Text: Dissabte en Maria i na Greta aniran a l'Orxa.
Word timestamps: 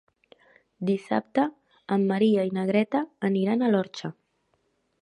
Dissabte 0.89 1.45
en 1.97 2.09
Maria 2.13 2.47
i 2.51 2.55
na 2.59 2.67
Greta 2.73 3.05
aniran 3.31 3.61
a 3.69 3.73
l'Orxa. 3.77 4.15